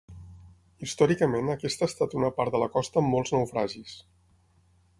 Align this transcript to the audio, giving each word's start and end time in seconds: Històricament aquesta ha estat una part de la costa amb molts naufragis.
Històricament 0.85 1.51
aquesta 1.55 1.85
ha 1.85 1.89
estat 1.91 2.17
una 2.21 2.31
part 2.39 2.55
de 2.57 2.63
la 2.63 2.69
costa 2.77 3.01
amb 3.03 3.15
molts 3.17 3.35
naufragis. 3.37 3.95